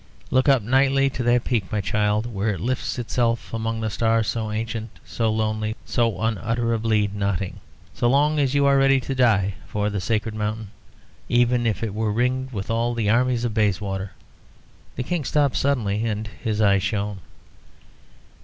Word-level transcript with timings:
Look 0.31 0.49
up 0.49 0.63
nightly 0.63 1.11
to 1.11 1.21
that 1.21 1.43
peak, 1.43 1.71
my 1.71 1.79
child, 1.79 2.25
where 2.25 2.49
it 2.55 2.59
lifts 2.59 2.97
itself 2.97 3.53
among 3.53 3.81
the 3.81 3.89
stars 3.91 4.27
so 4.29 4.51
ancient, 4.51 4.89
so 5.05 5.29
lonely, 5.31 5.75
so 5.85 6.19
unutterably 6.19 7.07
Notting. 7.13 7.59
So 7.93 8.09
long 8.09 8.39
as 8.39 8.55
you 8.55 8.65
are 8.65 8.79
ready 8.79 8.99
to 8.99 9.13
die 9.13 9.53
for 9.67 9.91
the 9.91 10.01
sacred 10.01 10.33
mountain, 10.33 10.71
even 11.29 11.67
if 11.67 11.83
it 11.83 11.93
were 11.93 12.11
ringed 12.11 12.51
with 12.51 12.71
all 12.71 12.95
the 12.95 13.11
armies 13.11 13.45
of 13.45 13.53
Bayswater" 13.53 14.13
The 14.95 15.03
King 15.03 15.23
stopped 15.23 15.57
suddenly, 15.57 16.03
and 16.03 16.25
his 16.27 16.61
eyes 16.61 16.81
shone. 16.81 17.19